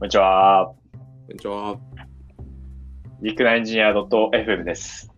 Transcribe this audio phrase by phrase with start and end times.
[0.00, 0.72] こんにちは。
[0.94, 0.96] こ
[1.28, 1.78] んにちは。
[3.20, 5.12] リクナエンジニア .fm です、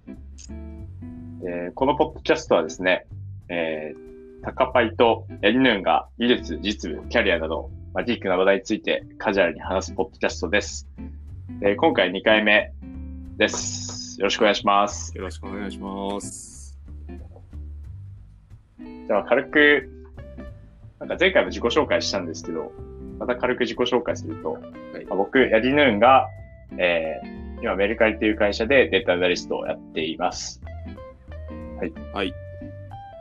[1.46, 3.07] えーこのポッドキャストはですね、
[3.48, 10.89] えー、タカパイとヤリヌーンが技術、実務、キャリアなど、まあ、ギークな話題についてカジュアルに話すポッドキャストです。
[11.61, 12.73] えー今回2回目
[13.37, 14.17] です。
[14.19, 15.17] よろしくお願いします。
[15.17, 16.77] よろしくお願いします。
[18.80, 19.89] じゃあ軽く、
[20.98, 22.73] なんか前回も自己紹介したんですけど、
[23.23, 24.59] また軽く自己紹介すると、
[25.09, 26.29] 僕、ヤリヌーンが、
[26.79, 30.61] えー今メルカリという会社でデータアナリストをやっています。
[32.12, 32.34] はい。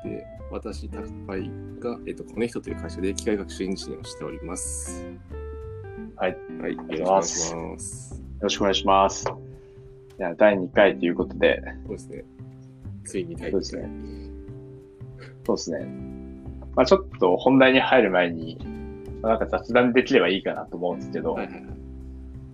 [0.03, 5.05] で、私、タクパイが、えっ、と、コネクトという会社で機械学習エンジニアをしております。
[6.15, 6.37] はい。
[6.59, 6.75] はい。
[6.75, 8.13] よろしくおりがとうございま願いすします。
[8.15, 9.25] よろしくお願いします。
[10.17, 12.23] じゃあ、第2回ということで、そうですね。
[13.05, 15.27] ついに第2そうですね回。
[15.45, 15.85] そうですね。
[16.75, 18.70] まあちょっと本題に入る前に、まあ
[19.21, 21.63] なんか雑談できればいいかなと思うんですけど、はいはいはい。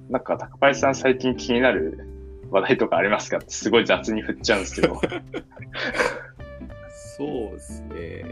[0.10, 2.08] なんか、高林さん最近気になる
[2.50, 5.00] 話題とかありますかってすごい雑に振っちゃうんですけど。
[7.18, 8.26] そうですね。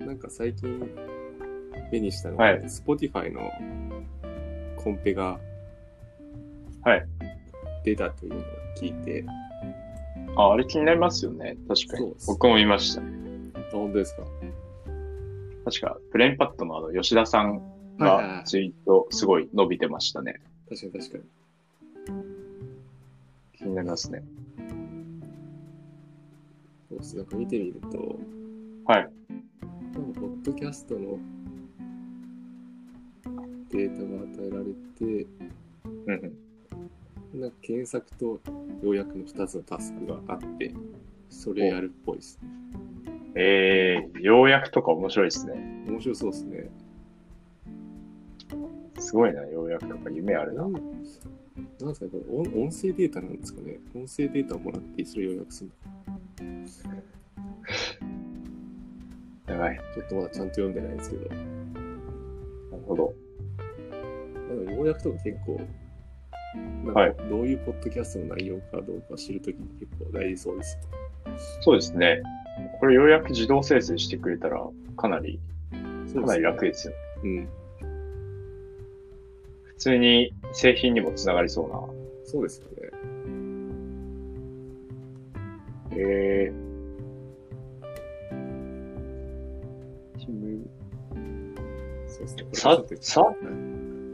[0.00, 0.90] なんか最近
[1.92, 3.50] 目にしたのが、はい Spotify の
[4.76, 5.38] コンペが
[6.82, 7.06] はい。
[7.84, 8.42] 出たというのを
[8.78, 9.24] 聞いて、
[10.36, 11.56] あ、あれ気になりますよね。
[11.68, 13.00] 確かに僕も見ました。
[13.00, 13.04] あ
[13.72, 14.22] 本当ですか？
[15.64, 17.60] 確か、ブレインパッドのあの、吉田さん
[17.98, 20.40] がツイートすごい伸びてましたね。
[20.68, 21.24] 確かに確かに。
[23.58, 24.24] 気になりますね。
[26.88, 28.18] そうですなんか見てみると、
[28.86, 29.10] はい。
[29.94, 31.18] ポッドキャストの
[33.70, 34.64] データが与えられ
[34.98, 35.26] て、
[36.06, 36.34] うん
[37.34, 37.40] うん。
[37.40, 38.40] なんか検索と
[38.82, 40.74] 要約の2つのタスクがあって、
[41.28, 43.09] それやるっぽいですね。
[43.34, 45.84] えー、要約とか面白いですね。
[45.86, 46.70] 面白そうですね。
[48.98, 50.68] すごいな、要約とか夢あるなな。
[50.68, 53.78] んですかね、これ音音声データなんですかね。
[53.94, 55.70] 音声データをもらってそれを要約する
[59.46, 59.76] のやばい。
[59.76, 61.36] なちょっとまだちゃんと読んでないんですけど、る
[62.86, 63.14] ほど。
[64.64, 65.60] まあ、要約とか結構、
[66.84, 70.78] なんはいかどういうポッドキャストの内容かどうか知るときに結構大事そうです。
[71.60, 72.22] そうですね。
[72.78, 74.66] これようやく自動生成してくれたら、
[74.96, 75.38] かなり、
[76.14, 76.94] かなり楽ですよ。
[77.22, 77.48] うん。
[79.64, 81.80] 普通に製品にもつながりそうな。
[82.24, 82.90] そうですよね。
[85.92, 86.70] えー。
[90.18, 90.66] チーム
[92.06, 92.42] そうですね。
[92.42, 93.34] これさちょっとさ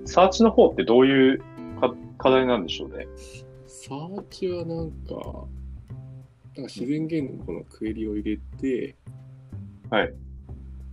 [0.06, 1.38] サーチの方ってどういう
[1.80, 3.06] か課題なんでしょうね。
[3.66, 5.44] サーチはなんか、
[6.56, 8.96] なんか自然言語のクエリを入れて、
[9.90, 10.14] はい。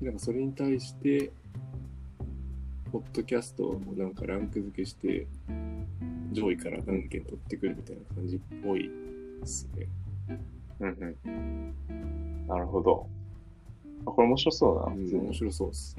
[0.02, 1.32] なんかそれに対して、
[2.92, 5.26] ポッドキャストをなんかランク付けして、
[6.34, 8.92] 上位から何件取ってくるみたいな感じっぽい
[9.40, 9.88] ですね。
[10.82, 12.48] うんうん。
[12.48, 13.08] なるほど。
[14.06, 14.92] あこれ面白そうだな。
[14.92, 15.98] うん、面白そうです。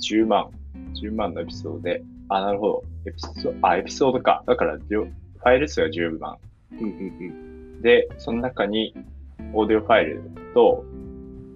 [0.00, 0.50] 10万。
[0.94, 2.02] 10万のエピソードで。
[2.30, 2.84] あ、なるほど。
[3.04, 4.42] エピソード、あ、エピソードか。
[4.46, 6.38] だから、両ファイル数が10万。
[6.72, 8.94] うんうんで、その中に、
[9.52, 10.22] オーディオファイル
[10.54, 10.84] と、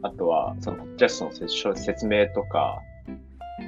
[0.02, 2.80] あとは、その、ポッドキャストの説説明とか、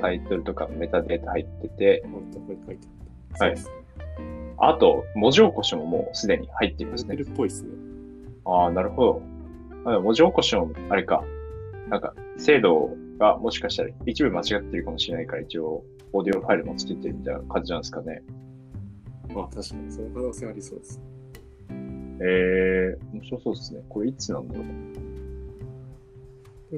[0.01, 2.05] タイトルとかのメタデータ入ってて。
[3.39, 3.55] はい。
[4.59, 7.17] あと、文字起こしももうすでに入っていますね。
[7.17, 7.71] るっぽいですね。
[8.45, 9.21] ああ、なるほ
[9.85, 10.01] ど。
[10.01, 11.25] 文字起こしも、あれか。
[11.89, 18.23] なんか、精度がもしかしたら一部間違ってるかもしれないから、一応、オーディオファイルもつけてるみたいな感じなんですかね。
[19.31, 21.03] あ、確かにその可能性ありそうです。
[22.21, 23.83] えー、面白そうですね。
[23.89, 24.67] これいつなんだろう。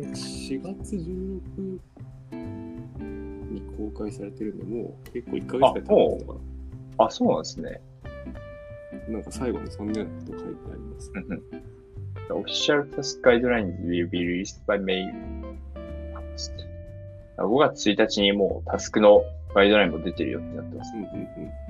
[0.00, 1.00] でも4月16
[3.53, 6.41] に公開されてるんで、もう結構1ヶ月ぐらい経ってるのか
[6.99, 7.81] あ、そうなんですね。
[9.09, 9.15] な。
[9.15, 11.12] なんか最後にそんなこと書いてあります。
[12.27, 15.05] The official task guidelines will be released by May.
[17.37, 19.25] 5月1日にもうタスクの
[19.55, 20.93] ガイドラインも出てるよってなってます。
[20.94, 21.63] うんうん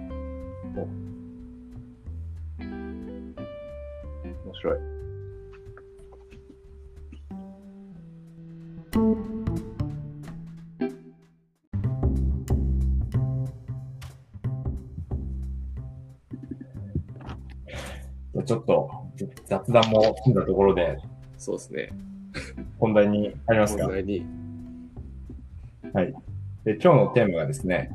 [4.65, 4.79] 白い。
[18.47, 18.91] ちょっと
[19.47, 20.99] 雑談も済んだところで
[21.39, 21.89] そうですね。
[22.79, 23.85] 本題に入りますか？
[23.85, 23.93] 問。
[23.93, 24.27] 題に。
[25.95, 26.15] はい。
[26.65, 27.91] で今日のテーマがですね、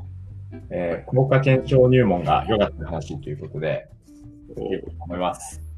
[0.70, 3.88] えー、効果検証入門が良かった話ということで、
[4.56, 5.69] おいこうと思います。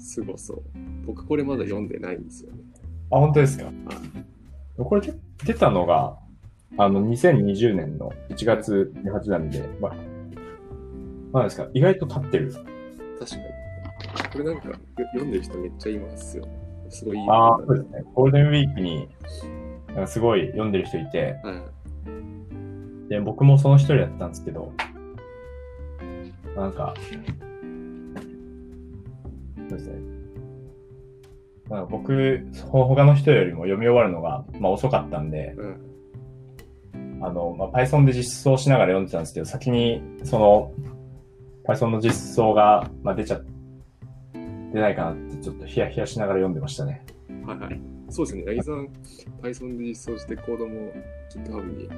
[0.00, 0.62] すごそう。
[1.06, 2.58] 僕これまだ読んでないんですよね。
[3.10, 3.70] あ、本当ですか？
[4.78, 5.02] これ
[5.44, 6.16] 出たのが、
[6.78, 9.94] あの、2020年の1月18なんで、まあ、
[11.32, 12.52] まあですか、意外と経ってる。
[13.18, 13.42] 確かに。
[14.32, 14.74] これなんかよ
[15.12, 16.48] 読んでる人めっちゃいますよ。
[16.88, 18.04] すごいいいああ、本だそうですね。
[18.14, 19.08] ゴールデンウィークに、
[20.06, 23.08] すごい読んでる人いて、はい。
[23.10, 24.72] で、僕もその一人だったんですけど、
[26.56, 26.94] なんか、
[29.70, 29.94] そうですね。
[31.68, 37.20] まあ、僕、ほ他の人よりも読み終わるのが、まあ、遅かったんで、うん。
[37.22, 40.72] あの、まあ、Python で実装しながら読んでたんですけど、先に、その、
[41.64, 43.40] Python の実装が、まあ、出ちゃ、
[44.72, 47.04] 出ないかなって、ちょっとヒヤヒヤしながら読んでましたね。
[47.46, 47.80] はいはい。
[48.08, 48.44] そうですね。
[48.46, 48.88] 八木さん、
[49.40, 50.90] Python で実装してコードも
[51.32, 51.88] GitHub に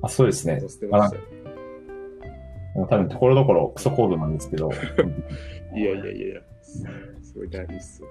[0.00, 0.58] あ、そうですね。
[0.60, 1.22] 載せてましたよ。
[2.88, 4.70] 多分、ところどころクソコードなんですけど、
[5.76, 6.40] いやいやいやいや、
[6.74, 6.84] す
[7.22, 8.08] すごい大事っすよ。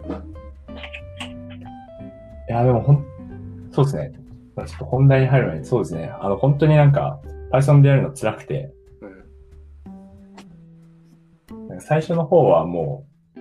[2.49, 3.05] いや、でもほん、
[3.71, 4.11] そうですね。
[4.55, 6.11] まあちょっと本題に入る前に、そうですね。
[6.19, 7.19] あの、本当になんか、
[7.51, 8.71] Python でやるの辛くて、
[9.01, 9.05] う
[11.75, 13.05] ん最初の方はも
[13.35, 13.39] う、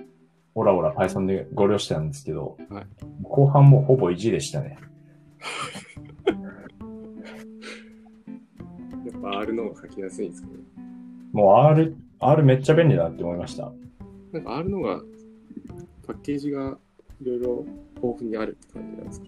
[0.55, 2.85] オラオラ Python でご了してたんですけど、はい
[3.23, 4.77] 後半もうほぼ意地でしたね。
[9.05, 10.53] やっぱ R の方が書きやすいんですかね。
[11.31, 13.71] もう R、R めっちゃ便利だなって思いました。
[14.31, 15.01] なんか R の方が
[16.07, 16.77] パッケージが
[17.21, 17.65] いろいろ
[17.95, 19.25] 豊富にあるって感じなんですか？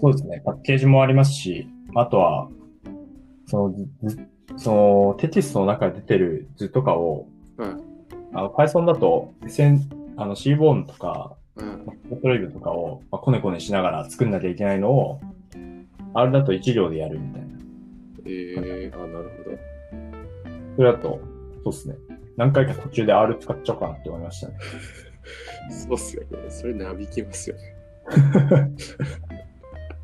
[0.00, 0.42] そうですね。
[0.44, 2.48] パッケージもありますし、あとは、
[3.46, 3.74] その、
[4.04, 7.26] 図その、テキストの中で出てる図とかを、
[7.56, 7.70] はい。
[8.32, 9.80] あの、Python だと、線、
[10.16, 11.86] あの、シーボーンとか、うん。
[12.22, 15.20] トレビューとかを、まあ、コネコネしながら作んなきゃいけないのを、
[16.14, 17.48] R だと1行でやるみたいな。
[18.24, 19.30] えー、あ、なる
[20.76, 21.20] それだと、
[21.64, 21.96] そうですね。
[22.36, 24.54] 何回か途中で R 使っちゃおうかなって思いましたね。
[25.70, 26.50] そうっすよね。
[26.50, 27.62] それなびきますよね。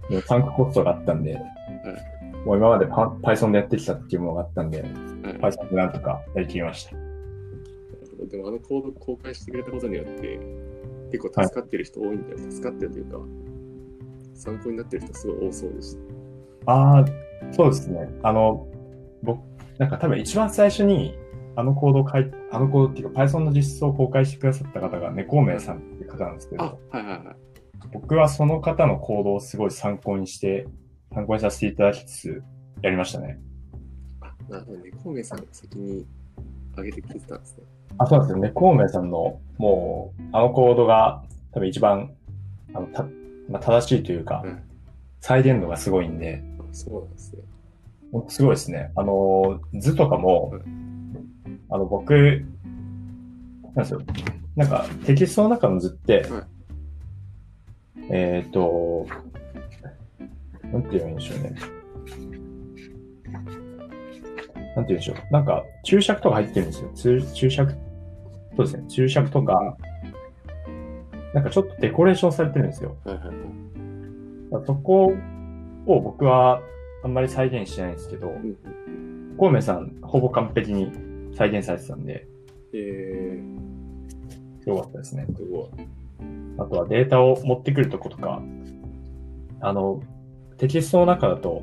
[0.09, 1.41] でもタンクコストがあったんで、
[2.45, 4.91] もう今までパ Python でやってきたっていうものがあったんで、はい。
[4.93, 6.97] Python でなんとかやりきりました。
[8.31, 10.39] でもあのコード公開してくれたことによって、
[11.13, 12.39] 結構助かってる人多いんだよ。
[12.51, 13.19] 助かってるというか、
[14.35, 15.97] 参考になってる人すごい多そうでし
[16.65, 16.73] た。
[16.73, 17.05] ああ、
[17.53, 18.09] そうですね。
[18.23, 18.67] あの、
[19.23, 19.41] 僕、
[19.79, 21.19] なんか多分一番最初に、
[21.55, 27.37] あのコードを書い、あのコードっていうか Python の実装を公開してくださった方が猫名さんっていう方なんですけあ、ど、はいはいはい。
[27.93, 30.67] 僕はその方のコードをすごい参考にして、
[31.13, 32.43] 参考にさせていただきつつ、
[32.83, 33.39] やりましたね。
[34.21, 34.91] あ、なるほどね。
[35.03, 36.07] コウメイさんが先に
[36.77, 37.65] 上げてくれてたんですね。
[37.99, 38.51] あ、そうなんですよね。
[38.51, 42.15] コウメイさんの、もう、あのコードが多分一番、
[42.73, 43.03] あの、た、
[43.51, 44.63] まあ、正しいというか、うん
[45.21, 47.43] 再現度がすごいんで、あ、そうなんですね。
[48.29, 48.93] すごいですね。
[48.95, 50.63] あの、図とかもう、
[51.71, 54.01] あの、僕、なんですよ。
[54.55, 56.43] なんか、テキストの中の図って、はい
[58.09, 59.07] えっ、と、
[60.73, 61.55] なんて言えばいいんでしょうね。
[63.35, 63.59] なんて
[64.77, 65.17] 言うんでしょう。
[65.33, 66.91] なんか、注釈とか入ってるんですよ。
[66.95, 67.73] 注注釈、
[68.57, 68.85] そうですね。
[68.89, 69.77] 注釈とか、
[71.35, 72.97] なんかちょっとデコレーションされてるんですよ。
[73.05, 73.37] はいはい
[74.65, 75.13] そこ
[75.87, 76.63] を僕は
[77.03, 78.57] あんまり再現してないんですけど、うんうん
[79.31, 79.37] うん。
[79.37, 80.91] コウメさん、ほぼ完璧に
[81.37, 82.27] 再現されてたんで、
[82.73, 83.41] え
[84.67, 85.37] よかったですねー、。
[85.37, 85.69] すごい。
[86.59, 88.43] あとはデータを持ってくるとことか、
[89.61, 90.03] あの、
[90.57, 91.63] テキストの中だと、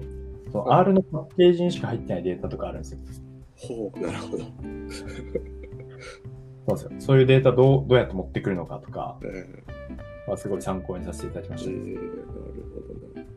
[0.51, 2.99] その R のパッケージにしか入ってないデータとかあるんですよ。
[3.55, 4.43] ほう、なるほど。
[4.43, 4.49] そう
[6.69, 6.91] ですよ。
[6.99, 11.71] そういうデータどうどうやって持ってくるのかとか、えー、はすごい参考にさせていただきまえー、した。
[11.71, 13.32] なるほどな。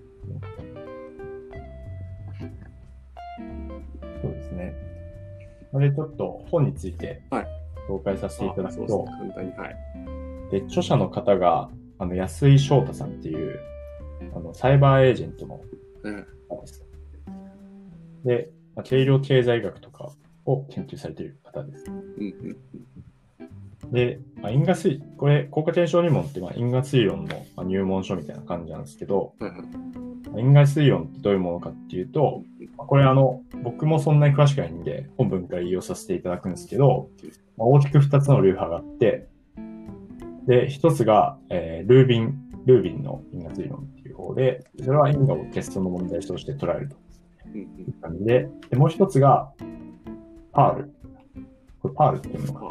[5.73, 7.47] これちょっと本についてはい
[7.89, 9.33] 紹介させていただくと、あそうですね。
[9.35, 9.53] 簡単に。
[9.53, 10.51] はい。
[10.51, 13.61] で、著者の方が、あの、安井翔太さんっていう、
[14.35, 15.61] あの、サイバーエージェントの
[16.05, 16.85] えー方です。
[18.25, 20.11] で、まあ、軽量経済学とか
[20.45, 21.85] を研究されている方です。
[21.89, 22.57] うんうん
[23.93, 29.61] で、まあ、因果推、これ、効果検証入門って、まあ、因果推論のまあ入門書みたいな感じなんですけど、はいはい。
[29.61, 32.56] まあ因果推論ってどういうものかっていうと、まあ
[32.87, 37.09] これあの、僕もそんなに詳しくないんで、本文から引用させていただくんですけど、
[37.57, 39.29] まあ、大きく2つの流派があって、
[40.47, 46.97] で、1つが、えールービン、ルービンの因果推論っていう方で、それは因果を欠損の問題として捉えると
[47.55, 49.53] うんいう感じで、でもう1つが、
[50.53, 50.91] パール。
[51.81, 52.67] これパールっていうのがうん。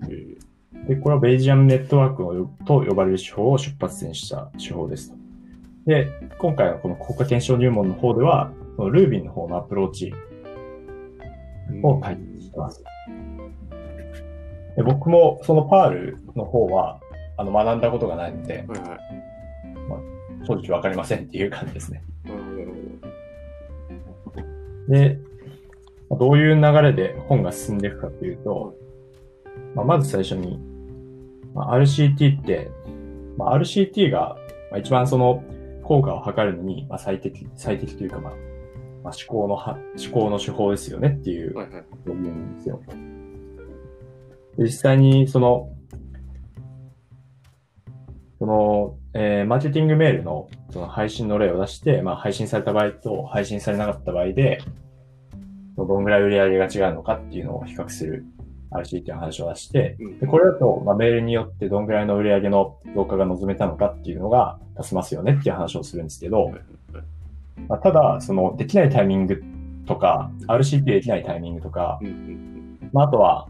[0.00, 0.38] パール。
[0.38, 0.50] え
[0.88, 5.16] で、これはベイジアンネットワークをと呼ばれる手法を出発点した手法ですと。
[5.86, 8.52] で、今回のこの効果検証入門の方では、
[8.88, 12.82] ルービンの方のアプローチーを書いてます。
[14.76, 17.00] で僕もそのパールの方は、
[17.36, 20.46] あの、学んだことがないので、はいはい。
[20.46, 22.02] 正直わかりませんっていう感じですね。
[22.24, 22.38] なる
[24.24, 24.42] ほど、
[24.88, 25.18] で、
[26.08, 28.74] まあどういう流れで本が進んでいくかというと、
[29.74, 30.58] まあ、まず最初に、
[31.54, 32.70] まあ、RCT って、
[33.36, 34.36] まあ、RCT が
[34.70, 35.42] まあ一番その
[35.82, 38.32] 効果を測るのにまあ最適、最適というか、まあ、
[39.02, 41.52] まあ、思考のは、思考の手法ですよねっていう。
[42.04, 42.80] と思うんですよ。
[44.56, 45.70] で実際にその、
[48.38, 54.60] その、えーマーケティングメールのその配信の例を出して、まあ、配信された場合と配信されなかった場合で、
[55.76, 58.24] どんぐらい売り上げが違うのかっていうのを比較する
[58.70, 66.52] RCT の話を出して、うんでこれだと、まあ、メールによってどんぐらいの売り上げの増加が望めたのかっていうのが出せますよねっていう話をするんですけど、
[67.68, 69.42] まあ、ただ、その、できないタイミング
[69.86, 72.00] とか、RCT できないタイミングとか、
[72.92, 73.48] まあ、あとは、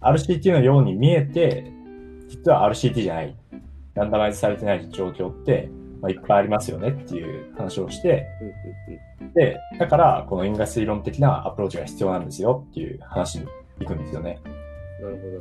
[0.00, 1.70] RCT のように見えて、
[2.28, 3.36] 実は RCT じゃない、
[3.94, 8.26] ランダマイズされてない状況って、まあ、いっぱいありますよねっていう話をして、
[9.34, 13.46] で、だから、この因果推論的なアプローチが必要なんですよっていう話に
[13.80, 14.40] 行くんですよね。
[14.44, 14.60] うん
[15.00, 15.40] なるほど、なる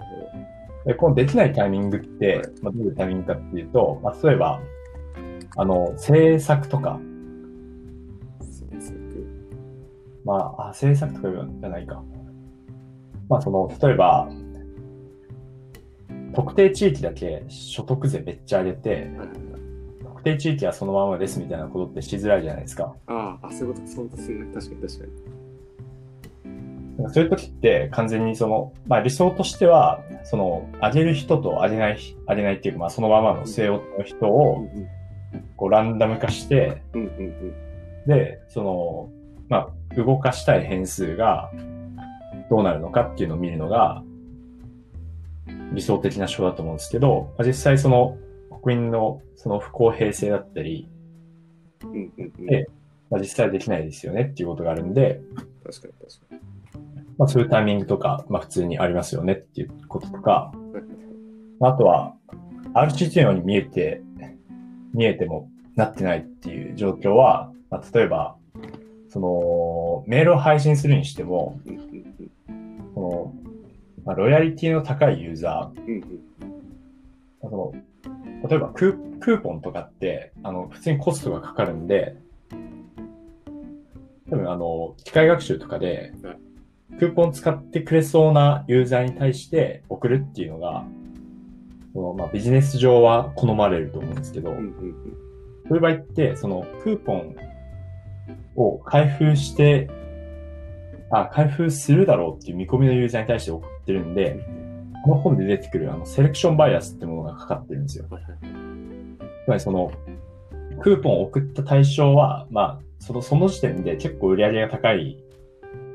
[0.83, 4.61] ほで、このできないタイミングってはい、まあ、どういうタイミングかっていうと、まあ、例えば、
[5.57, 6.99] あの、制作とか、
[10.25, 12.03] まあ、あ、制作とかじゃないか。
[13.27, 14.29] まあ、その、例えば、
[16.33, 19.09] 特定地域だけ所得税めっちゃ上げて。
[20.03, 22.93] 特定地域はそのままですみたいなことってしづらいじゃないですか。
[23.07, 24.45] ああ、あ、そういうことか、そうですね。
[24.53, 25.39] 確かに確かに。
[27.13, 31.97] そういう時って完全にその、まあ理想としては、その、上げる人と上げない、
[32.27, 34.89] 上げないっていうか、まあそのままの据え置きの人うんを、うん
[35.55, 36.81] こうランダム化して。
[38.07, 39.09] で、その、
[39.49, 41.51] まあ動かしたい変数が
[42.49, 44.03] どうなるのかっていうのを見るのが
[45.73, 48.17] 理想的な手法だと思うんですけど、まあ、実際その
[48.61, 50.87] 国民のその不公平性だったり、
[51.83, 52.45] うんうんうん。
[52.45, 52.67] で
[53.09, 55.21] まあ、実際はできないですよねっていうことがあるんで、
[55.65, 56.41] 確かに確かに。
[57.17, 60.51] まあそういうタイミングとか、まあ普通にありますよねっていうこととか、
[61.61, 62.13] あとは
[62.73, 64.01] RCT のように見えて、
[64.93, 68.35] 見えてもなってないっていう状況は、まあ例えば、
[69.09, 71.89] その、メールを配信するにしても、うんうん
[72.95, 76.01] この、まあ、ロイヤリティの高いユーザー、
[77.43, 77.73] の
[78.47, 82.15] 例えばクークーポンとかって、あの、普通にコストがかかるんで、
[84.29, 86.37] 多分あの、機械学習とかではい、
[86.97, 90.85] クーポン使ってくれそうなユーザーに対して送るっていうのが、
[91.93, 97.35] そのまあ、ビジネス上は好まれると思うんですけど、そういう場合って、そのクーポン
[98.59, 99.89] を開封して、
[101.11, 104.45] あ、開封するだろうっていう見込みのユーザーに対して送ってるんで、
[105.03, 108.05] この本で出てくるあのセレクションバイアスってものがかかってるんですよ。
[108.05, 109.91] つまりその、
[110.81, 115.23] クーポンを送った対象は、まあ、その、その時点で結構売り上げが高い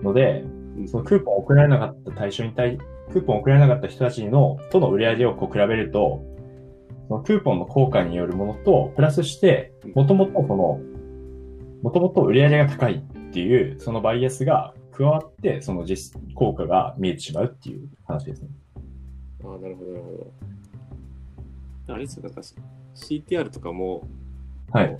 [0.02, 0.44] ので、
[0.76, 0.88] うん。
[0.88, 2.78] そのクーポンを送られなかった対象に対、
[3.12, 6.25] クーポンを送られなかった人たちの、との売り上げをこう比べると、
[7.09, 10.80] そのクーポンの効果によるものと、プラスして、もともとその、
[11.85, 18.49] もともと売り上げが高いっていう、そのバイアスが加わって、その実効果が見えてしまうっていう話ですね。
[19.45, 20.33] ああ、なるほど、なるほ
[21.87, 21.93] ど。
[21.93, 22.41] あれですよ、なんか
[22.95, 24.09] CTR とかも、
[24.73, 24.99] はい。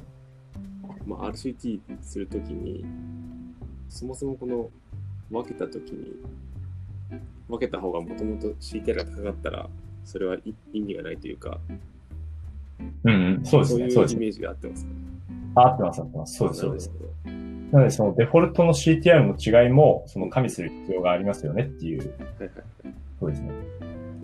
[1.07, 2.85] まあ、RCT するときに、
[3.89, 4.69] そもそもこの
[5.31, 6.17] 分けたときに、
[7.49, 9.71] 分けた方がもともと CTR が高かったら、
[10.05, 11.59] それはい意味がないというか、
[13.05, 13.91] うん、うん、そうですね。
[13.91, 15.04] そういそうイメージがあってますかね。
[15.55, 16.37] あ合ってます、合ってます。
[16.37, 16.91] そうです、そうです。
[17.73, 22.15] なので、そのデフォルトの CTR の違いも、その加味する必要がありますよねっていう。
[23.21, 23.51] そうですね。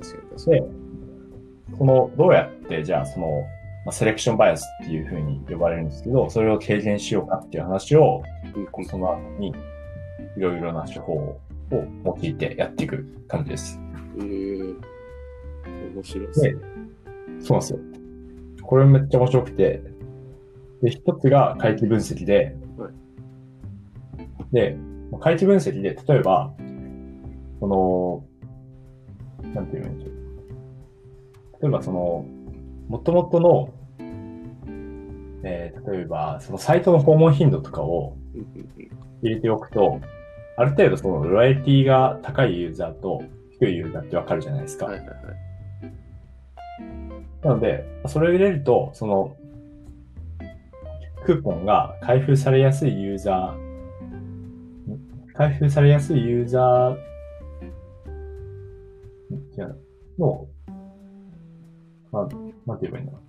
[0.01, 0.61] 確かに確かに。
[0.61, 3.43] で、その、どうやって、じゃあ、その、
[3.85, 8.23] まあ、セレクションバイアスっていうふうに呼ばれるんですけど、それを軽減しようかっていう話を、
[8.55, 9.55] うんその後に、
[10.37, 13.81] いろいろな手法を用いてやっていく感じです。
[14.19, 14.77] えー、
[15.95, 16.55] 面白いですね。
[17.41, 17.79] そうなんですよ。
[18.63, 19.83] これめっちゃ面白くて、
[20.83, 22.93] で、一つが回帰分析で、はい
[24.53, 24.77] で、
[25.11, 26.53] まあ回帰分析で、例えば、
[27.61, 28.25] その、
[29.55, 31.63] なんていうんでしょう。
[31.63, 32.25] 例えばその、
[32.89, 33.73] 元々の、
[35.43, 38.17] えー例えば、そのサイトの訪問頻度とかを
[39.23, 40.01] 入れておくと、
[40.57, 43.23] ある程度そのロイヤリティが高いユーザーと
[43.59, 44.87] 低いユーザーってわかるじゃないですか。
[44.87, 45.17] はいはいはい。
[47.43, 49.37] なので、それを入れると、その、
[51.25, 57.11] クーポンが開封されやすいユーザー、ん開封されやすいユーザー、
[60.21, 60.47] の、
[62.13, 62.37] まあ、なんて
[62.67, 63.23] 言えばいいんだろう。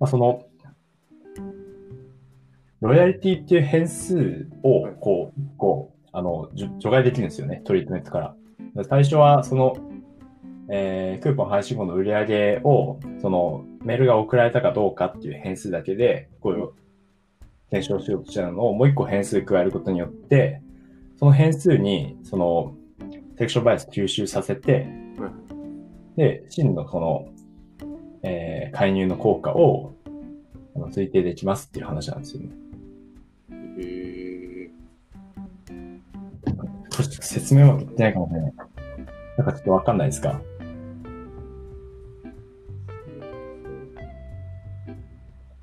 [0.00, 0.46] まあ、その、
[2.80, 8.34] ロイヤリティっていう変数をはい、こう、こう、あの、除外できるんですよね、トリートメントから。
[8.74, 9.76] で最初は、その、
[10.70, 16.70] えークーポン配信後の売り上げを、その、メールが送られたかどうかっていう変数だけで、こういう、
[17.70, 20.60] 検証しようとしたのをもう一個変数加えることによって、
[21.18, 22.74] その変数に、その、
[23.38, 24.86] セクションバイアス吸収させて、
[25.18, 25.30] はい
[26.16, 27.28] で、真のこの、
[28.22, 29.94] えー介入の効果を
[30.76, 32.50] あの推定できますっていう話なんですよね。
[33.78, 34.70] へえ。
[36.90, 38.52] ちょっと説明は言ってないかもね。
[39.38, 40.40] なんかちょっとわかんないですか？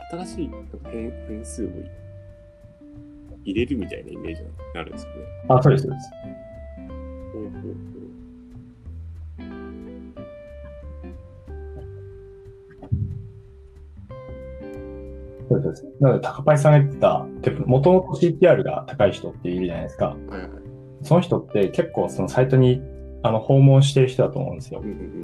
[0.10, 0.50] 新しい
[0.86, 1.70] 変変数を
[3.44, 5.18] 入れるみたいなイメージになるんですよね。
[5.50, 6.12] あ、そうです、そうです。
[7.34, 7.98] ほうほうほ
[15.50, 16.02] そうですそうです。
[16.02, 20.16] なので、高パイさんが言ってた、もともと CTR が高い人っているじゃないですか。
[20.28, 20.50] うはいはい。
[21.04, 22.82] その人って結構そのサイトに
[23.24, 24.90] あの訪問してる人だと思うんですようん。
[24.90, 25.22] うん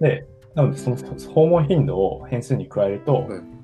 [0.00, 3.55] で、なのでその訪問頻度を変数に加えると、はい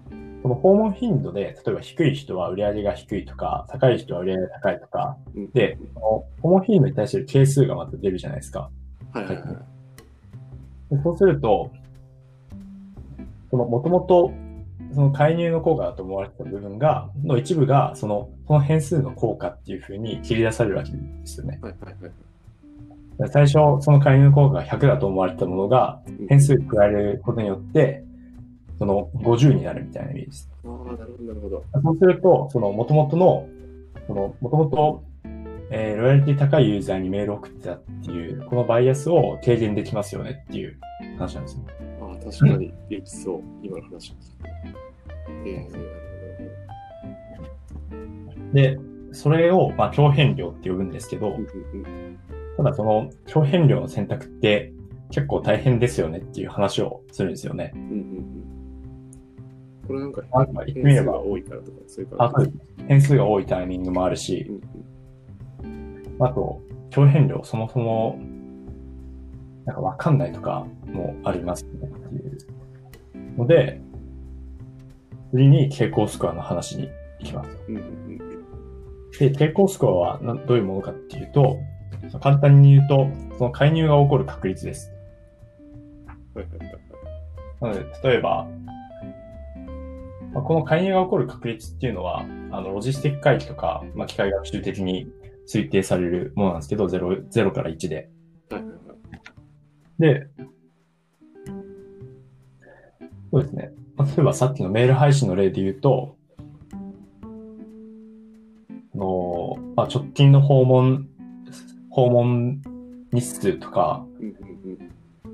[0.42, 5.50] その訪問頻度で、例えば低い人は売り上げが低いとか、高い人は売り上げが高いとか、うん。
[5.52, 8.70] で、その訪問頻度に対してる係数がまた出るじゃないですか。
[9.12, 9.46] はいはいはい。
[10.96, 11.70] でそうすると、
[13.50, 14.32] その、もともと、
[14.92, 21.61] その介入の効果だと思われてた部分が、の一部が、その、その変数の効果っていうふうに切り出されるわけですよね。
[21.62, 22.12] はいはいはい。
[23.18, 28.04] で最初、その介入の効果が100だと思われてたものが、変数に加えることによって、
[28.82, 30.50] その50になるみたいなイメージです。
[30.64, 31.64] ああ、なるほどなるほど。
[31.84, 33.48] そうすると、その元々の、
[34.08, 35.02] その元々、
[35.70, 40.76] えーロイヤリティ高いユーザーにメールを送ってたっていう、このバイアスを軽減できますよねっていう
[41.16, 41.62] 話なんですよ。
[42.00, 43.40] ああ、確かにできそう。
[43.62, 44.14] 今の話を
[48.52, 48.80] で、
[49.12, 51.37] それを、まあ、強変量って呼ぶんですけど
[52.57, 54.72] ただその強変量の選択って
[55.12, 57.70] 結構大変ですよねっていう話をするんですよね。
[57.74, 58.62] うんうんうん。
[59.87, 60.23] これなんか
[60.66, 64.23] 変数が多いからとか、そういうあ感そうです変数が多いタイミングもあるじ。
[64.23, 64.83] しう、んうん
[66.21, 68.18] あと、強変量そもそも、
[69.64, 73.81] なんかわかんないとかもありますねっていうので、
[75.33, 76.90] 次に傾向スコアの話に
[77.21, 77.51] 行きます。
[77.68, 78.18] うん
[79.18, 81.59] で、傾向スコアはなどういうものかっていうと、
[82.21, 84.92] 簡単に言うと、その介入が起こる確率です。
[87.61, 88.49] なので、例えば、
[90.33, 95.11] まあ、この介入が起こる確率っていうのは、あの、ロジスティック回帰とか、まあ、機械学習的に
[95.47, 98.11] 推定されるものなんですけど、0、0から1で。
[99.99, 100.27] で、
[103.31, 103.73] そうですね。
[103.97, 106.16] まあ例えばさっきのメール配信の例で言うと、
[108.95, 111.09] あの、まあ、直近の訪問、
[111.90, 112.61] 訪問
[113.12, 114.05] 日数とか、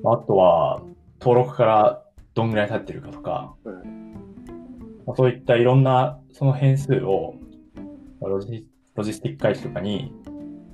[0.05, 0.83] あとは
[1.21, 3.98] 登録からどんぐらい経ってるかとか、うん。
[5.17, 7.35] そういったいろんなその変数を
[8.21, 10.13] まあロジロジスティック回帰とかに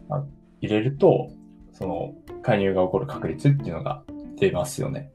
[0.08, 0.24] まあ
[0.60, 1.30] 入れると、
[1.72, 4.02] その介入が起こる確率っていうのが
[4.36, 5.10] 出ますよね。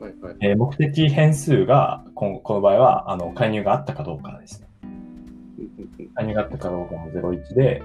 [0.00, 0.36] はいはい。
[0.40, 4.68] えー目的変数がこの、この場合は、あの、介入があったかどうかですね。
[6.14, 7.82] 介入があったかどうかも01で、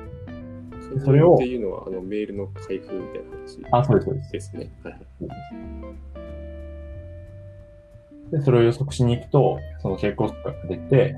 [1.00, 4.32] そそれをっていうのは、あの、メールの開封みたいな話あ、そうです、そうです。
[4.32, 4.72] ですね。
[4.84, 6.29] はいはい。
[8.32, 11.16] で、それを予測しに行くと、その傾向数が出て、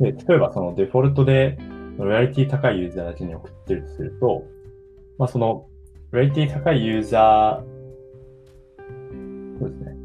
[0.00, 1.58] で、例えばそのデフォルトで、
[1.98, 4.44] ロイヤリティ高いユーザーだけに送ってるとすると、
[5.18, 5.66] まあその、
[6.12, 9.96] ロイヤリティ高いユーザー、そうですね。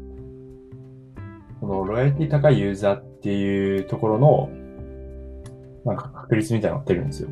[1.60, 4.50] このロイヤリティ高いユーザーっていうところの、
[5.84, 7.28] なんか確率みたいなのが出るんですよ。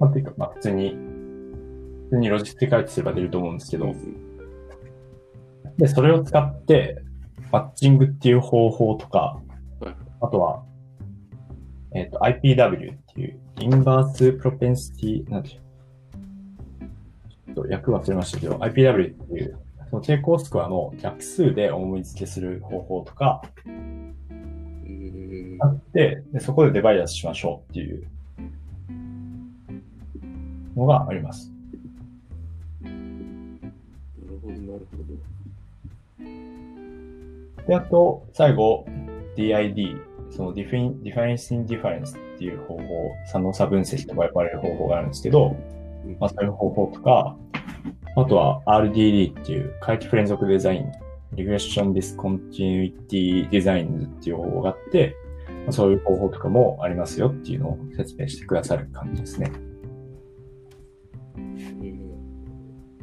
[0.00, 3.94] まあ、っていうか、まあ普通に、普通にロジスティック回帰すれば出ると思うんですけど、
[5.78, 7.02] で、それを使って、
[7.52, 9.40] マッチングっていう方法とか
[9.80, 10.64] はい、あとは、
[11.94, 14.92] えっ、と、IPW っていう、インバースプロペンシ
[15.24, 15.60] ティ、なんていう
[17.54, 19.58] ちょっと訳忘れましたけど、IPW っていう、
[19.90, 28.06] その傾向スコアの逆数で思い付けする方法とかえーあって、でそこでデバイアスしましょうっていう
[30.76, 31.52] のがあります。
[32.82, 32.96] なる
[34.42, 35.35] ほど、なるほど。
[37.66, 38.86] で、あと、最後、
[39.36, 39.98] DID、
[40.30, 42.82] その Defin- Difference in Difference っていう方法、
[43.26, 45.56] 差の差分析とか呼ばれる方法があるんですけど、
[46.04, 47.36] うんまあそういう方法とか、
[48.16, 50.92] あとは RDD っていう回帰不連続デザイン、
[51.34, 55.16] Regression Discontinuity Design っていう方法があって、
[55.70, 59.50] そういう方法とかもありますよっていうのを説明してくださる感じですね。
[61.36, 61.96] うん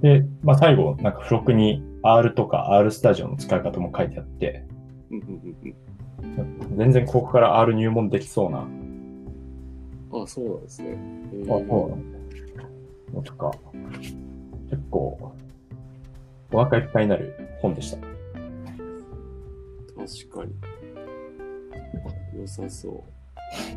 [0.01, 4.65] で、まあ、最後、なんか付録に R とか R スタジオの使い方も書いてあって、
[6.75, 8.83] 全然ここから R 入門できそうな、うん
[10.13, 10.97] あ、そうなんですね。
[11.43, 11.97] あそうなの
[13.15, 13.51] のとか、
[14.69, 15.33] 結構、
[16.51, 17.97] お腹いっぱいになる本でした。
[17.97, 18.07] 確
[20.29, 20.53] かに。
[22.39, 23.03] 良さそ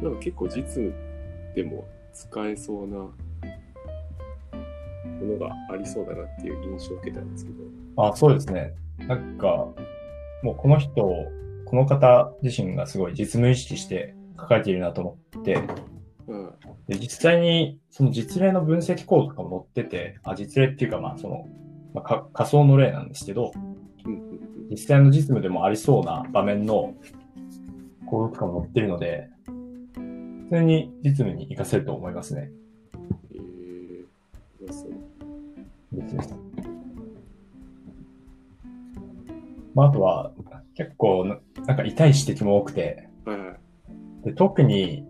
[0.01, 0.05] う。
[0.05, 0.95] なんか結構実務
[1.55, 3.09] でも使えそうな
[5.17, 7.59] ものがありそうだなっていう印象を受けたんですけど。
[7.97, 8.75] あ、そうですね。
[8.99, 9.47] なんか、
[10.43, 15.61] もうこの人、この方自身がすごい実務意識して書かれているなと思って、
[16.29, 16.51] うん。
[16.89, 21.49] で実際にその実例の分析コードとかも載ってて、あ、実例っていうかまあその、
[21.95, 23.53] まあ、か仮想の例なんですけど、
[24.71, 26.95] 実際の実務でもありそうな場面の
[28.07, 29.29] コードとかも載ってるので、
[29.95, 32.51] 普通に実務に活かせると思いますね。
[39.77, 40.33] まあ、あとは、
[40.75, 43.11] 結構な、なんか痛い指摘も多くて。
[44.25, 45.05] で特に、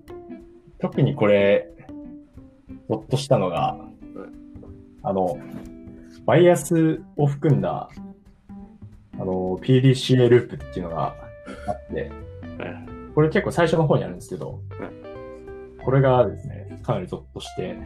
[0.81, 1.71] 特にこれ、
[2.89, 3.79] ゾッとしたのが、
[5.05, 5.39] あの、
[6.27, 7.89] バイアスを含んだ、
[9.15, 11.15] あの、PDCA ループっていうのが
[11.69, 12.11] あって。
[13.15, 14.87] これ結構最初の方にあるんですけどは
[15.81, 17.79] い、これがですね、かなりゾッとして、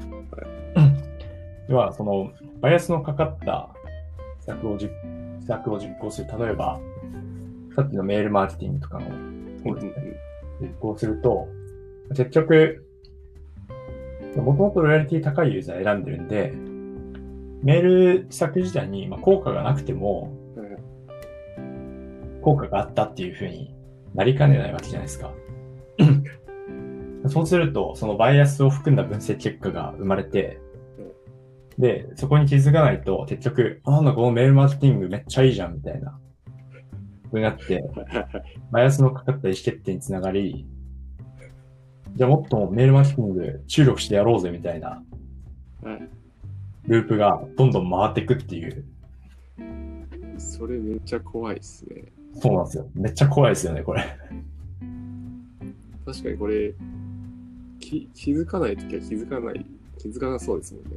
[1.69, 3.69] では、その、バイアスのかかった
[4.40, 5.19] 施策を実施
[5.51, 6.29] 策を実行する。
[6.39, 6.81] 例えば、
[7.75, 9.11] さっきのメールマーケティングとかの
[10.61, 11.49] 実行すると、
[12.11, 12.87] 結局、
[14.37, 16.53] もともとロイヤリティ高いユーザー選んでるんで、
[17.63, 20.37] メール施策自体にまあ効果がなくても。
[22.43, 23.75] 効果があったっていう風に
[24.15, 25.33] なりかねないわけじゃないですか。
[27.29, 30.59] そうすると、そのバイアスを含んだ分析結果が生まれて、
[31.81, 36.19] で、そこに気づかないと、結局、あなんだこのメールマーケティングめっちゃいいじゃん、みたいな。
[37.33, 37.83] になって、
[38.71, 40.66] バイアスのかかった意思決定につながり、
[42.14, 45.03] じゃあもっとメールマーケティング注力してやろうぜ、みたいな
[45.83, 46.09] はい。
[46.87, 48.85] ループがどんどん回っていくっていう。
[50.38, 52.05] それめっちゃ怖いっすね。
[52.35, 52.90] そうなんですよ。
[52.95, 54.05] めっちゃ怖いですよね、これ。
[56.05, 56.75] 確かにこれ、
[57.79, 59.64] き気づかないときは気づかない、
[59.99, 60.90] 気づかなそうですもんね。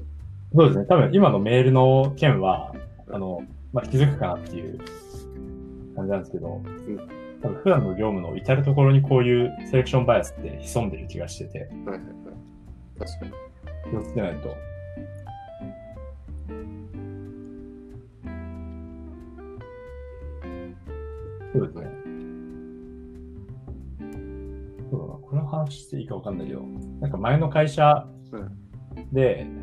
[0.56, 0.86] そうですね。
[0.86, 2.74] 多分今のメールの件は、
[3.12, 4.78] あの、まあ、気づくかなっていう
[5.96, 6.64] 感じなんですけど、ん
[7.42, 13.00] 多分普段の業務の至るところにこういうセレクションバイアスって潜んでる気がしてて、はいはいはい。
[13.00, 13.32] 確かに。
[13.92, 14.50] 気をつけないと。
[21.54, 21.88] そうですね。
[24.92, 25.14] そうだな。
[25.14, 26.62] この話していいかわかんないけど、
[27.02, 28.08] なんか前の会社
[29.12, 29.63] で、あの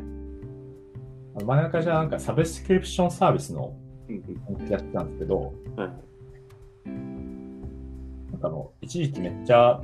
[1.43, 3.75] 前の会社はなんかサブスクリプションサービスの。
[4.69, 5.89] やってたんですけど、はい。
[8.31, 9.81] なんかあの、一時期めっちゃ、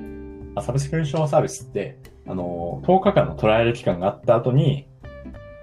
[0.56, 4.88] あサブスクリプションサービスって、あの、10日間のトライアル期間があった後に、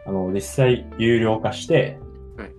[0.07, 1.99] あの、実際有料化して、
[2.37, 2.51] はい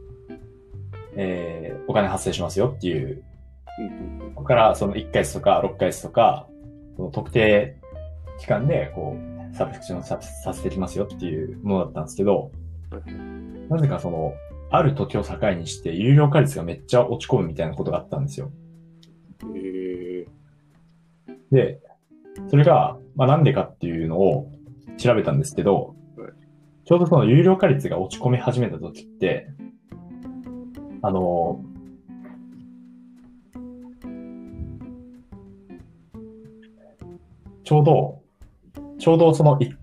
[1.15, 3.23] えー、お金発生しますよっていう。
[4.35, 6.47] ここからその1ヶ月とか6ヶ月とか、
[6.95, 7.77] その特定
[8.39, 12.51] 期間で、こう、サブスクリプションささせてきますよっていうものだったんですけど、
[13.69, 14.33] なぜかその、
[14.71, 18.51] ある時を境にして、有料化率がめっちゃ落ち込むみたいなことがあったんですよ。
[19.55, 20.25] え
[21.51, 21.79] で、
[22.49, 24.51] それが、まあなんでかっていうのを
[24.97, 26.31] 調べたんですけどはい、
[26.85, 29.47] ちょうどその有料化率が落ち込み始めた時って、
[31.01, 31.63] あの、
[37.63, 38.21] ちょうど、
[38.99, 39.75] ちょうどそのい、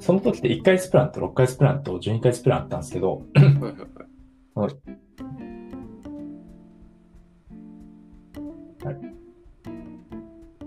[0.00, 4.76] その時って1ヶ月プランと6ヶ月プランと12ヶ月プランあったんですけど、ー、はい。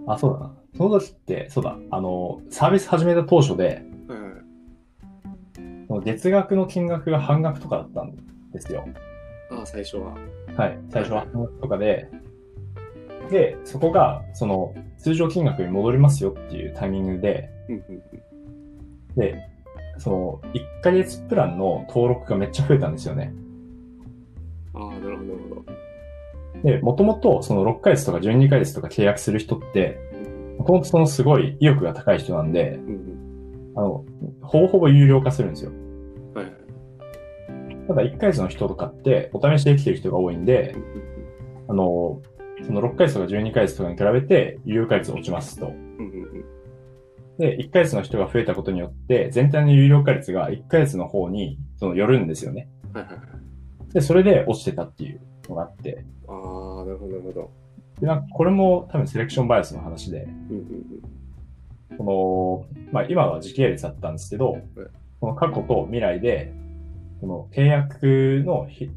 [0.07, 0.53] あ、そうだな。
[0.77, 4.33] その時って、そうだ、あの、サービス始めた当初で、はいはい。
[5.87, 8.15] その月額の金額が半額とかだったん
[8.51, 8.87] ですよ。
[9.51, 10.15] ああ、最初は。
[10.55, 10.79] はい。
[10.91, 12.07] 最初は半額とかで、
[13.31, 18.22] で、そこが、その、通常金額に戻りますよっていうタイミングで、うんうんうん。
[19.15, 19.35] で、
[19.97, 23.33] その、1ヶ月プランの登録がめっちゃ増えたんですよね。
[24.73, 25.65] ああ、なるほど、なるほど。
[26.63, 30.23] で、もともと、その6ヶ月とか12ヶ月とか契約する人って、うん
[30.57, 33.73] もともとそのすごい意欲が高い人なんで、うんうん。
[33.75, 34.05] あの、
[34.41, 35.71] ほぼほぼ有料化するんですよ。
[36.35, 37.87] はいはい。
[37.87, 41.03] ただ1ヶ月の人とかって、お試しできてる人が多いんでう、んうん
[41.69, 42.21] あの、
[42.65, 45.73] その6ヶ月とか12ヶ月とかに比べて、有料化率落ちますと。
[47.37, 52.69] うんで、1ヶ月の人が増えたことによって、全体の有料化率が1ヶ月の方にその寄るんですよね。
[52.93, 53.93] はいはいはい。
[53.93, 57.51] で、それで落ちてたっていうのがあって、ああ、なるほど、なるほど。
[57.99, 60.83] でなんかこれも多分セレクションバイアスの話で、うんうん
[61.95, 64.63] この、まあ今は時系列だったんですけどはい、
[65.21, 66.51] この過去と未来で、
[67.21, 68.89] この契約のひ、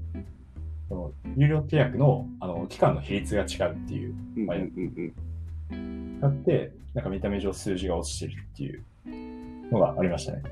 [0.88, 4.50] この有料契約のあの期間の比率が違うっていう、うん。
[4.50, 5.12] うん
[5.72, 8.82] うんあって、なんか見た目上数字が落ちてるっていう
[9.70, 10.42] のがありましたね。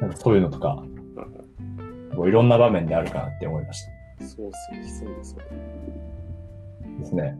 [0.00, 3.84] なんかそういうのとか、いはいこういろんな場面であるかなって思いまし
[4.18, 5.46] そうっすね、そうですよね。
[6.96, 7.00] た。
[7.00, 7.38] ですね。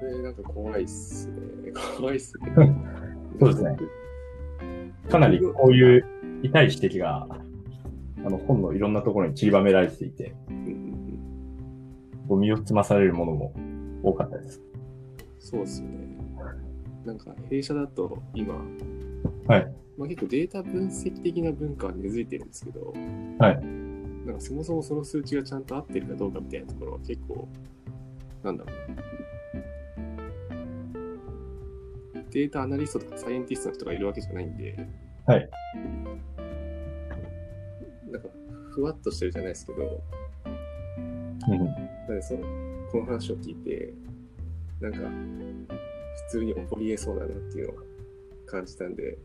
[0.00, 1.34] これなんか怖いっすね。
[1.96, 2.52] 怖いっすね。
[3.38, 3.76] そうですね。
[5.08, 6.04] かなりこういう
[6.42, 7.28] 痛い指摘が、
[8.24, 10.81] あの本のいろんなところに散りばめられていて、うん
[12.22, 13.52] うんうんこう身をつまされるものも
[14.02, 14.60] 多かったです。
[15.38, 16.12] そうっすよね。
[17.04, 18.54] なんか弊社だと今、
[19.46, 19.72] はい。
[19.98, 22.94] まあ、結構データ分析的な文化は根付いてるんですけど、
[23.38, 23.60] はい。
[24.24, 27.48] なんかそもそもその数値がちゃんと合ってるかどうかみたいなところは結構、
[28.42, 28.76] なんだろう。
[32.30, 34.88] データアナリストとかサイエンティストの人がいるわけじゃないんで、
[35.26, 35.50] はい。
[38.10, 38.28] なんか、
[38.70, 40.02] ふわっとしてるじゃないですけど、
[41.48, 42.40] うんなんでその、
[42.90, 43.92] この話を聞いて、
[44.80, 47.76] なんか、普通に起こり得そうだなっていうのを
[48.46, 49.18] 感じたんで、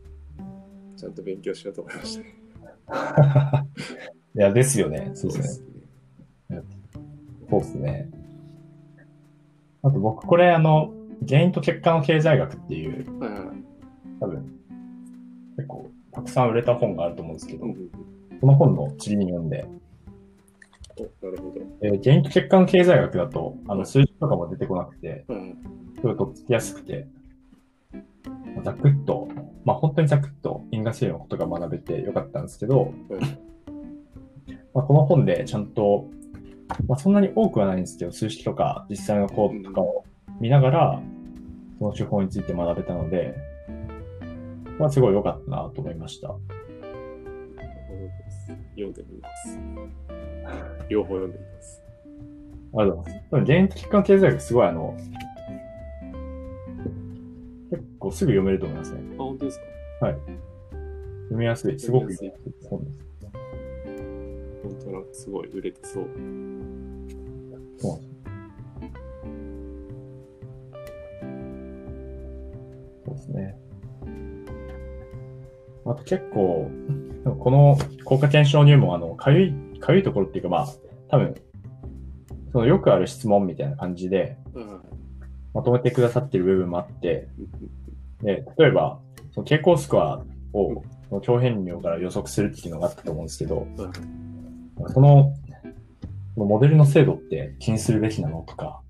[0.96, 2.34] ちゃんと勉強しようと思いましたね。
[4.34, 5.10] いや、ですよね。
[5.14, 5.62] そうです
[6.48, 6.56] ね。
[6.56, 6.62] ね。
[7.50, 8.10] そうですね。
[9.82, 10.92] あと僕、これ、あの、
[11.26, 13.40] 原因と結果の経済学っていう、はいはい。
[14.20, 14.58] 多分、
[15.56, 17.66] 結構、たくさん売れた本があると思うんですけど
[18.40, 19.70] この本の地理に読んで、お、
[21.22, 21.60] なるほど。
[21.82, 25.56] えー原因と結果の経済学だと、あの、はい数字とかも出てこなくて、はいはい。
[25.96, 27.08] すごいとっつきやすくて、
[28.62, 29.28] ざくっと、
[29.64, 32.92] まあ本当にざくっと因果性のことが学べてよかったんですけど、はい
[34.74, 36.08] まあ、この本でちゃんと、
[36.86, 40.04] まあそんなに多くはないんですけど、数式とか実際のコードとかを
[40.40, 41.02] 見ながら、
[41.78, 43.34] その手法について学べたので、
[44.78, 46.34] まあすごい良かったなと思いました。
[48.82, 49.58] 読んでみます。
[50.88, 51.82] 両方読んでみます。
[52.74, 53.24] ありがとうございます。
[53.30, 54.96] 多分原因と結果の経済学すごいあの、
[57.70, 59.00] 結構すぐ読めると思いますね。
[59.18, 59.64] あ、本当ですか？
[60.08, 60.18] 読
[61.30, 61.78] みやすい。
[61.78, 62.98] すごく読みやすい本です。
[64.62, 66.06] 本当なんかすごい売れてそう。
[67.78, 68.00] そう
[73.04, 73.56] そうですね。
[75.84, 76.70] あと結構、
[77.24, 80.68] この効果検証入門、あの、かゆい、かゆいところっていうか、まあ、
[81.08, 81.34] 多分、
[82.52, 84.36] そのよくある質問みたいな感じで、
[85.52, 87.78] まとめてくださってる部分もあって、うん
[88.22, 89.00] で、例えば、
[89.32, 93.66] その傾向スコアを、その強変量から予測するっていうのがあったと思うんですけど、
[94.88, 95.32] その、
[96.34, 98.80] このモデルの精度って気にするべきなのとか、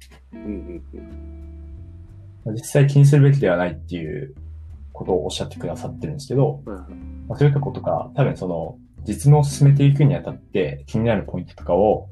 [2.46, 4.34] 実際気にするべきではないっていう
[4.98, 6.94] ことをおっしゃってくださってるんですけど、はいはい
[7.28, 12.08] まあ、そういうとことか、多分その、実務を進めていくにあたって気になるポイントとかを、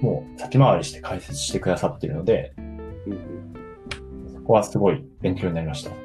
[0.00, 4.34] もう先回りして解説してくださってるので、うんうん。
[4.34, 6.01] そこはすごい勉強になりました。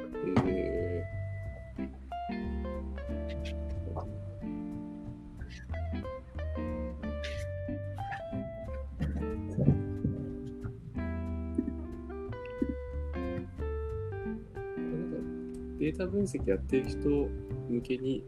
[15.90, 18.22] データ分析やってる人向けに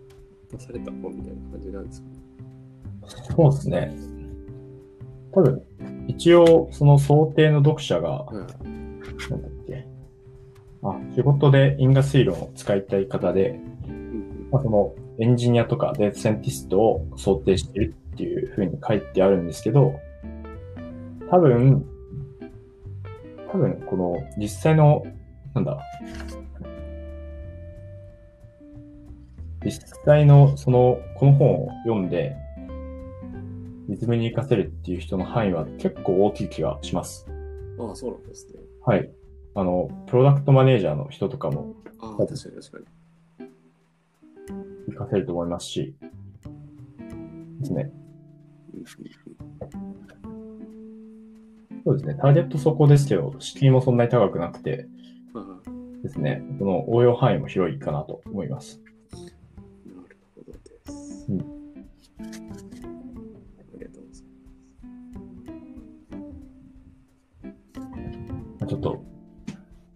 [0.51, 2.07] 出された本みたいな感じなんですか？
[3.37, 3.97] そうですね。
[5.33, 5.63] 多分、
[6.09, 8.37] 一応、その想定の読者が、はい
[9.31, 9.87] なんだっけ。
[10.83, 20.01] あ、仕事で因果推論を使いたい方で、うんまあ、そのエンジニアとかデータサイエンティストを想定しているっていうふうに書いてあるんですけど、
[21.31, 21.87] 多分、
[23.53, 25.05] 多分この実際の、
[25.55, 25.79] なんだ、
[29.65, 32.37] 実際のその、この本を読んで、
[33.89, 37.27] 実務に活かせるっていう人の範囲は結構大きい気がします。
[37.29, 37.33] う
[37.85, 37.89] ん。
[37.89, 38.61] ああ、そうなんですね。
[38.87, 39.11] はい。
[39.55, 42.85] あの、プロダクトマネージャーの人とかもああ、確かに確かに。
[44.87, 45.95] 活かせると思いますし、
[47.61, 47.91] ですね。
[47.95, 48.01] うん
[51.83, 52.15] そうですね。
[52.21, 54.87] ターゲットそこですけど、敷居もそんなに高くなくて
[56.03, 58.81] ですね、その応用範囲も広いかなと思います。
[61.31, 62.23] うんあ
[63.79, 64.25] りがとうござい
[68.61, 69.05] 結ちょっと、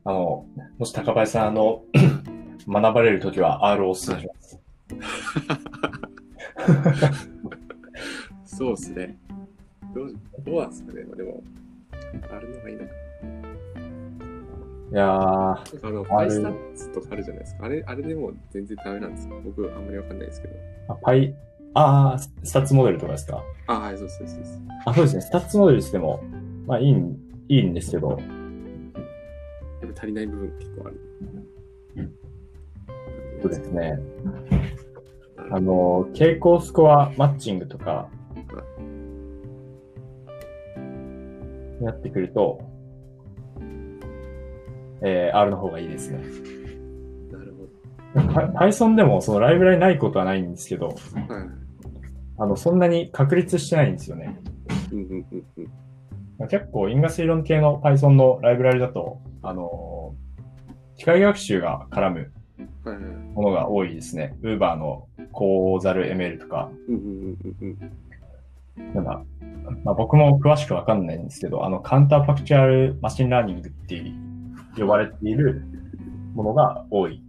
[0.04, 0.46] あの、
[0.78, 1.84] もし高林さん、あの、
[2.66, 4.60] 学ばれるときは R をお勧めします。
[8.56, 9.18] そうですね。
[9.94, 11.02] どう、どうなんですかね。
[11.02, 11.42] でも、
[12.30, 12.90] あるのがいいのか。
[14.94, 17.64] いやあの、 PyStats とかあるじゃないですか。
[17.64, 20.54] あれ、あれでも全然ダメなんですか僕、あんまりわかんないですけど。
[20.88, 21.34] あパイ、
[21.74, 23.42] あー、 statsmodels とかですか？
[23.66, 24.60] あ、はい、そうそうそうそう。
[24.86, 25.22] あ、そうですね。
[25.22, 26.22] statsmodels しても、
[26.68, 28.18] まあいいん、いいんですけど、やっ
[29.94, 31.00] ぱ足りない部分結構ある。
[33.42, 33.98] そうですね。
[35.50, 38.08] あの、傾向スコアマッチングとか、
[41.82, 42.62] やってくると、
[45.04, 46.18] えー、R の方がいいですね。
[47.30, 51.34] なるほ Py- Python でもそのライブラリないことはないんですけど、ど。
[51.34, 51.46] はい。
[52.38, 54.40] あの、そんなに確立してないんですよね。
[54.92, 55.44] うんうんうん
[56.38, 56.48] うん。
[56.48, 60.24] 結構因果推論系の Python のライブラリだと、あのー
[60.96, 62.32] 機械学習が絡む。
[63.34, 64.36] ものが多いですね。
[64.42, 67.78] Uber のコーザル ML とか、うんうんうん
[68.76, 69.22] うんなんだ、
[69.84, 74.12] まあ、僕も詳しくわかんないんですけど、あの、 counterfactual machine learning っていう
[74.76, 75.62] 呼ばれている
[76.34, 77.22] ものが多い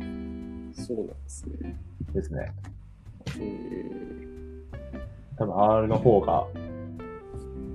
[0.00, 0.72] うん。
[0.72, 1.76] そうなんですね。
[2.14, 2.52] ですね。
[3.40, 4.08] え
[5.36, 6.46] 多分 R の方が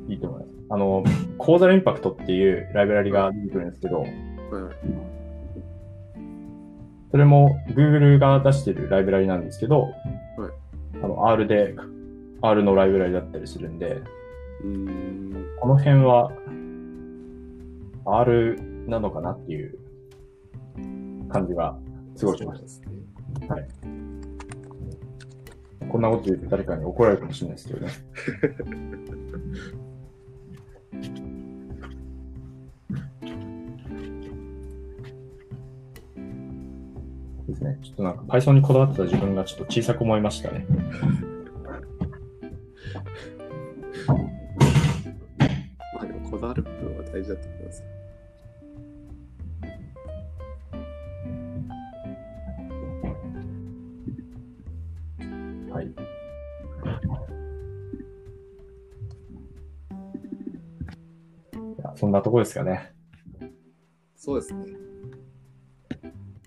[0.07, 0.53] いいと思います。
[0.69, 1.03] あの、
[1.37, 4.05] コーザルインパクトっていうライブラリが出てくるんですけど。
[7.11, 9.93] それも Google が出してるライブラリなんですけど、はい
[11.03, 11.75] あの R で、
[12.41, 14.01] R のライブラリだったりするんで、
[14.65, 15.45] ん。
[15.59, 16.31] この辺は
[18.05, 19.77] R なのかなっていう
[21.29, 21.77] 感じが
[22.15, 22.87] すごいしましそうですね。
[23.47, 23.55] た。
[25.87, 27.93] こんなこと言うと誰かに怒られるかもしれないですけどね。
[37.47, 37.79] ですね。
[37.83, 40.65] ちょっとなんか Python にこだわってた自分がちょっと小さく思いましたね。
[45.95, 47.83] まあでも、こだわる部分は大事だと思います。
[62.13, 62.93] んなとこですかね。
[64.15, 64.65] そうですね。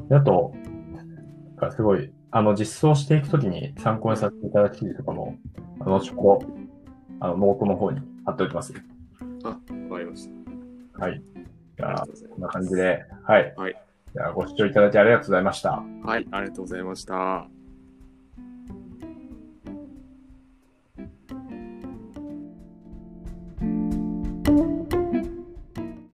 [0.08, 0.54] であと、
[1.74, 5.36] すごい、あの、実装していくときに参考にさせていただく記事とかも、
[5.80, 6.46] あの、後ほど、
[7.18, 8.72] あの、ノートの方に貼っておきます。
[9.42, 10.30] あ、わかりまし
[10.94, 11.20] はい。
[11.76, 12.48] じゃあこんな。
[12.48, 13.54] 感じで、はい。
[13.56, 13.76] はい。
[14.14, 15.82] じゃあ、ご視聴いただきありがとうございました。
[16.04, 17.55] はい、ありがとうございました。